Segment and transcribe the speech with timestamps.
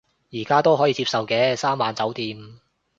[0.31, 2.57] 而家都可以接受嘅，三晚酒店